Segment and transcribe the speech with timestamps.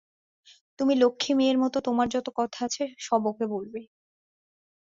[0.79, 3.79] তুমি লক্ষ্মী মেয়ের মতো তোমার যত কথা আছে, সব ওকে বলবে।